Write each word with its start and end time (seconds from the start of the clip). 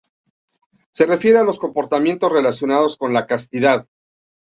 Se 0.89 1.05
refiere 1.05 1.37
a 1.37 1.43
los 1.43 1.59
comportamientos 1.59 2.31
relacionados 2.31 2.97
con 2.97 3.13
la 3.13 3.27
castidad. 3.27 3.87